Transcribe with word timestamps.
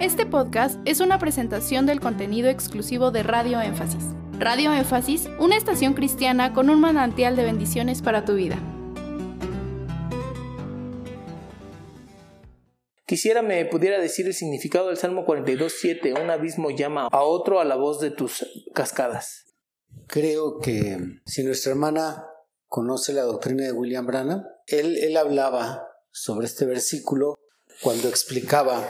Este 0.00 0.26
podcast 0.26 0.80
es 0.84 0.98
una 0.98 1.20
presentación 1.20 1.86
del 1.86 2.00
contenido 2.00 2.48
exclusivo 2.48 3.12
de 3.12 3.22
Radio 3.22 3.60
Énfasis. 3.60 4.02
Radio 4.40 4.72
Énfasis, 4.72 5.28
una 5.38 5.56
estación 5.56 5.94
cristiana 5.94 6.52
con 6.52 6.68
un 6.68 6.80
manantial 6.80 7.36
de 7.36 7.44
bendiciones 7.44 8.02
para 8.02 8.24
tu 8.24 8.34
vida. 8.34 8.58
Quisiera 13.06 13.40
me 13.42 13.64
pudiera 13.66 14.00
decir 14.00 14.26
el 14.26 14.34
significado 14.34 14.88
del 14.88 14.96
Salmo 14.96 15.24
42.7, 15.24 16.20
un 16.20 16.28
abismo 16.28 16.70
llama 16.70 17.08
a 17.12 17.22
otro 17.22 17.60
a 17.60 17.64
la 17.64 17.76
voz 17.76 18.00
de 18.00 18.10
tus 18.10 18.44
cascadas. 18.74 19.54
Creo 20.08 20.58
que 20.58 20.98
si 21.24 21.44
nuestra 21.44 21.70
hermana 21.70 22.26
conoce 22.66 23.12
la 23.12 23.22
doctrina 23.22 23.62
de 23.62 23.72
William 23.72 24.04
Branham, 24.04 24.42
él, 24.66 24.98
él 24.98 25.16
hablaba 25.16 25.86
sobre 26.10 26.46
este 26.46 26.66
versículo 26.66 27.36
cuando 27.80 28.08
explicaba 28.08 28.84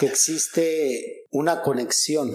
que 0.00 0.06
existe 0.06 1.26
una 1.28 1.60
conexión 1.60 2.34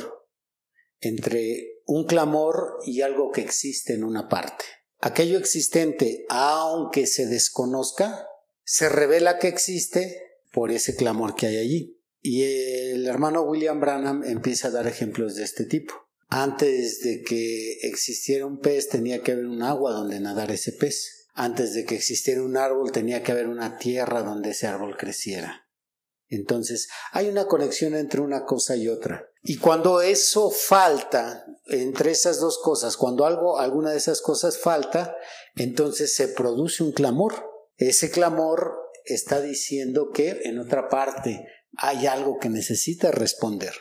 entre 0.99 1.81
un 1.87 2.05
clamor 2.05 2.77
y 2.85 3.01
algo 3.01 3.31
que 3.31 3.41
existe 3.41 3.95
en 3.95 4.03
una 4.03 4.29
parte. 4.29 4.65
Aquello 4.99 5.39
existente, 5.39 6.27
aunque 6.29 7.07
se 7.07 7.25
desconozca, 7.25 8.27
se 8.63 8.87
revela 8.87 9.39
que 9.39 9.47
existe 9.47 10.21
por 10.53 10.69
ese 10.69 10.95
clamor 10.95 11.33
que 11.33 11.47
hay 11.47 11.57
allí. 11.57 11.99
Y 12.21 12.43
el 12.43 13.07
hermano 13.07 13.41
William 13.41 13.79
Branham 13.79 14.23
empieza 14.23 14.67
a 14.67 14.71
dar 14.71 14.85
ejemplos 14.85 15.33
de 15.33 15.45
este 15.45 15.65
tipo. 15.65 15.95
Antes 16.27 17.01
de 17.01 17.23
que 17.23 17.79
existiera 17.81 18.45
un 18.45 18.59
pez 18.59 18.89
tenía 18.89 19.23
que 19.23 19.31
haber 19.31 19.47
un 19.47 19.63
agua 19.63 19.91
donde 19.91 20.19
nadar 20.19 20.51
ese 20.51 20.71
pez. 20.71 21.29
Antes 21.33 21.73
de 21.73 21.83
que 21.83 21.95
existiera 21.95 22.43
un 22.43 22.57
árbol 22.57 22.91
tenía 22.91 23.23
que 23.23 23.31
haber 23.31 23.47
una 23.47 23.79
tierra 23.79 24.21
donde 24.21 24.51
ese 24.51 24.67
árbol 24.67 24.97
creciera. 24.97 25.64
Entonces, 26.27 26.87
hay 27.11 27.29
una 27.29 27.45
conexión 27.45 27.95
entre 27.95 28.21
una 28.21 28.45
cosa 28.45 28.75
y 28.75 28.87
otra. 28.87 29.29
Y 29.43 29.57
cuando 29.57 30.01
eso 30.01 30.49
falta, 30.49 31.45
entre 31.67 32.11
esas 32.11 32.39
dos 32.39 32.57
cosas, 32.57 32.97
cuando 32.97 33.25
algo, 33.25 33.59
alguna 33.59 33.91
de 33.91 33.97
esas 33.97 34.21
cosas 34.21 34.57
falta, 34.57 35.15
entonces 35.55 36.15
se 36.15 36.29
produce 36.29 36.83
un 36.83 36.91
clamor. 36.91 37.33
Ese 37.77 38.09
clamor 38.09 38.73
está 39.05 39.41
diciendo 39.41 40.09
que 40.11 40.41
en 40.45 40.59
otra 40.59 40.89
parte 40.89 41.45
hay 41.77 42.07
algo 42.07 42.39
que 42.39 42.49
necesita 42.49 43.11
responder. 43.11 43.73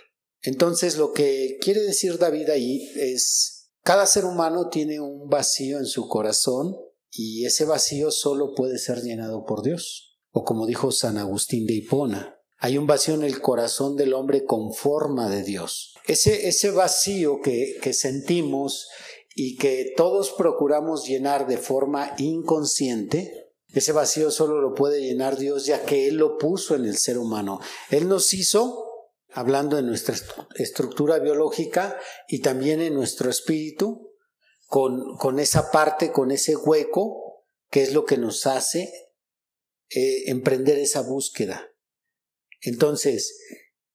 Entonces, 0.42 0.98
lo 0.98 1.12
que 1.12 1.56
quiere 1.62 1.80
decir 1.80 2.18
David 2.18 2.50
ahí 2.50 2.90
es, 2.96 3.70
cada 3.82 4.06
ser 4.06 4.26
humano 4.26 4.68
tiene 4.68 5.00
un 5.00 5.28
vacío 5.28 5.78
en 5.78 5.86
su 5.86 6.08
corazón 6.08 6.76
y 7.10 7.46
ese 7.46 7.64
vacío 7.64 8.10
solo 8.10 8.54
puede 8.54 8.78
ser 8.78 9.00
llenado 9.00 9.44
por 9.46 9.62
Dios. 9.62 10.18
O 10.30 10.44
como 10.44 10.66
dijo 10.66 10.90
San 10.92 11.16
Agustín 11.16 11.66
de 11.66 11.74
Hipona, 11.74 12.33
hay 12.58 12.78
un 12.78 12.86
vacío 12.86 13.14
en 13.14 13.24
el 13.24 13.40
corazón 13.40 13.96
del 13.96 14.14
hombre 14.14 14.44
con 14.44 14.72
forma 14.72 15.28
de 15.28 15.42
Dios. 15.42 15.94
Ese, 16.06 16.48
ese 16.48 16.70
vacío 16.70 17.40
que, 17.40 17.78
que 17.82 17.92
sentimos 17.92 18.88
y 19.34 19.56
que 19.56 19.92
todos 19.96 20.32
procuramos 20.32 21.06
llenar 21.06 21.46
de 21.46 21.58
forma 21.58 22.14
inconsciente, 22.18 23.50
ese 23.74 23.92
vacío 23.92 24.30
solo 24.30 24.60
lo 24.60 24.74
puede 24.74 25.02
llenar 25.02 25.36
Dios 25.36 25.66
ya 25.66 25.84
que 25.84 26.06
Él 26.08 26.16
lo 26.16 26.38
puso 26.38 26.76
en 26.76 26.84
el 26.84 26.96
ser 26.96 27.18
humano. 27.18 27.60
Él 27.90 28.08
nos 28.08 28.32
hizo, 28.32 28.86
hablando 29.32 29.76
de 29.76 29.82
nuestra 29.82 30.14
estructura 30.54 31.18
biológica 31.18 31.98
y 32.28 32.40
también 32.40 32.80
en 32.80 32.94
nuestro 32.94 33.28
espíritu, 33.28 34.12
con, 34.66 35.16
con 35.16 35.40
esa 35.40 35.72
parte, 35.72 36.12
con 36.12 36.30
ese 36.30 36.56
hueco, 36.56 37.44
que 37.68 37.82
es 37.82 37.92
lo 37.92 38.04
que 38.04 38.16
nos 38.16 38.46
hace 38.46 38.92
eh, 39.90 40.30
emprender 40.30 40.78
esa 40.78 41.02
búsqueda. 41.02 41.73
Entonces, 42.64 43.38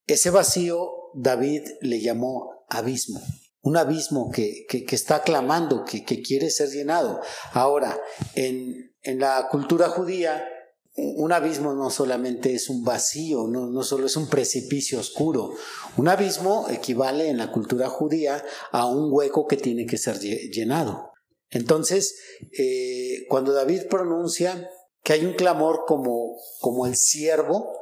ese 0.06 0.30
vacío 0.30 0.92
David 1.14 1.64
le 1.82 2.02
llamó 2.02 2.66
abismo, 2.70 3.22
un 3.62 3.78
abismo 3.78 4.32
que, 4.32 4.66
que, 4.68 4.96
está 4.96 5.24
clamando, 5.24 5.84
que, 5.84 6.06
que, 6.06 6.22
quiere 6.22 6.50
ser 6.50 6.70
llenado. 6.70 7.20
Ahora, 7.52 8.00
en, 8.36 8.96
en, 9.02 9.20
la 9.20 9.48
cultura 9.50 9.90
judía, 9.90 10.48
un 10.96 11.32
abismo 11.32 11.74
no 11.74 11.90
solamente 11.90 12.54
es 12.54 12.70
un 12.70 12.84
vacío, 12.84 13.48
no, 13.48 13.68
no 13.68 13.84
solo 13.84 14.06
es 14.06 14.16
un 14.16 14.30
precipicio 14.30 15.00
oscuro. 15.00 15.54
Un 15.98 16.08
abismo 16.08 16.68
equivale 16.70 17.30
en 17.30 17.38
la 17.38 17.52
cultura 17.52 17.90
judía 17.90 18.44
a 18.72 18.86
un 18.86 19.10
hueco 19.12 19.48
que 19.48 19.58
tiene 19.58 19.86
que 19.86 19.98
ser 19.98 20.20
llenado. 20.20 21.12
Entonces, 21.50 22.20
eh, 22.58 23.26
cuando 23.28 23.54
David 23.54 23.88
pronuncia 23.90 24.70
que 25.04 25.14
hay 25.14 25.26
un 25.26 25.34
clamor 25.34 25.86
como, 25.88 26.38
como 26.60 26.86
el 26.86 26.96
siervo, 26.96 27.79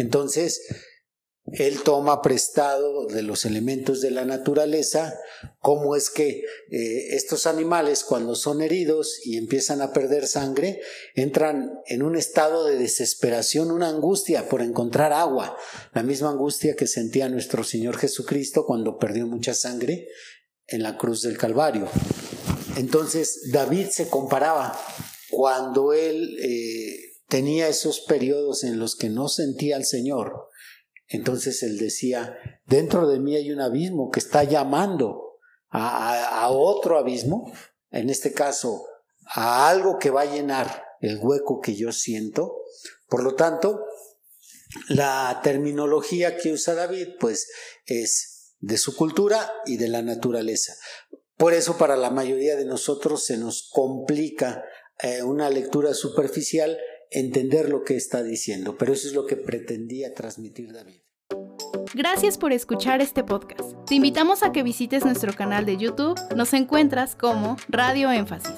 entonces 0.00 0.62
él 1.52 1.82
toma 1.82 2.22
prestado 2.22 3.06
de 3.06 3.22
los 3.22 3.44
elementos 3.44 4.00
de 4.00 4.10
la 4.10 4.24
naturaleza, 4.24 5.18
cómo 5.58 5.96
es 5.96 6.10
que 6.10 6.44
eh, 6.70 7.16
estos 7.16 7.46
animales 7.46 8.04
cuando 8.04 8.36
son 8.36 8.62
heridos 8.62 9.18
y 9.24 9.36
empiezan 9.36 9.82
a 9.82 9.92
perder 9.92 10.28
sangre, 10.28 10.80
entran 11.14 11.72
en 11.86 12.02
un 12.02 12.16
estado 12.16 12.66
de 12.66 12.76
desesperación, 12.76 13.72
una 13.72 13.88
angustia 13.88 14.48
por 14.48 14.62
encontrar 14.62 15.12
agua, 15.12 15.56
la 15.92 16.02
misma 16.02 16.30
angustia 16.30 16.76
que 16.76 16.86
sentía 16.86 17.28
nuestro 17.28 17.64
Señor 17.64 17.96
Jesucristo 17.96 18.64
cuando 18.64 18.98
perdió 18.98 19.26
mucha 19.26 19.54
sangre 19.54 20.08
en 20.68 20.82
la 20.82 20.96
cruz 20.96 21.22
del 21.22 21.36
Calvario. 21.36 21.88
Entonces 22.76 23.50
David 23.50 23.88
se 23.88 24.08
comparaba 24.08 24.78
cuando 25.30 25.92
él 25.92 26.36
eh, 26.42 27.09
tenía 27.30 27.68
esos 27.68 28.00
periodos 28.00 28.64
en 28.64 28.78
los 28.78 28.96
que 28.96 29.08
no 29.08 29.28
sentía 29.28 29.76
al 29.76 29.86
Señor, 29.86 30.48
entonces 31.06 31.62
él 31.62 31.78
decía, 31.78 32.36
dentro 32.66 33.08
de 33.08 33.18
mí 33.18 33.34
hay 33.34 33.50
un 33.50 33.60
abismo 33.60 34.10
que 34.10 34.20
está 34.20 34.44
llamando 34.44 35.38
a, 35.68 36.42
a, 36.42 36.50
otro 36.50 36.98
abismo, 36.98 37.50
en 37.90 38.10
este 38.10 38.32
caso, 38.32 38.84
a 39.24 39.68
algo 39.68 39.98
que 39.98 40.10
va 40.10 40.22
a 40.22 40.32
llenar 40.32 40.84
el 41.00 41.18
hueco 41.20 41.60
que 41.60 41.74
yo 41.74 41.92
siento. 41.92 42.58
Por 43.08 43.22
lo 43.22 43.34
tanto, 43.34 43.84
la 44.88 45.40
terminología 45.42 46.36
que 46.36 46.52
usa 46.52 46.74
David, 46.74 47.08
pues, 47.18 47.48
es 47.86 48.54
de 48.60 48.78
su 48.78 48.94
cultura 48.94 49.52
y 49.66 49.78
de 49.78 49.88
la 49.88 50.02
naturaleza. 50.02 50.74
Por 51.36 51.54
eso 51.54 51.78
para 51.78 51.96
la 51.96 52.10
mayoría 52.10 52.54
de 52.54 52.66
nosotros 52.66 53.24
se 53.24 53.38
nos 53.38 53.70
complica 53.72 54.62
eh, 55.02 55.22
una 55.22 55.48
lectura 55.48 55.94
superficial 55.94 56.78
entender 57.10 57.68
lo 57.68 57.82
que 57.82 57.96
está 57.96 58.22
diciendo, 58.22 58.76
pero 58.78 58.92
eso 58.92 59.08
es 59.08 59.14
lo 59.14 59.26
que 59.26 59.36
pretendía 59.36 60.14
transmitir 60.14 60.72
David. 60.72 61.00
Gracias 61.94 62.38
por 62.38 62.52
escuchar 62.52 63.00
este 63.00 63.24
podcast. 63.24 63.72
Te 63.86 63.96
invitamos 63.96 64.42
a 64.42 64.52
que 64.52 64.62
visites 64.62 65.04
nuestro 65.04 65.32
canal 65.34 65.66
de 65.66 65.76
YouTube. 65.76 66.18
Nos 66.36 66.54
encuentras 66.54 67.16
como 67.16 67.56
Radio 67.68 68.12
Énfasis. 68.12 68.54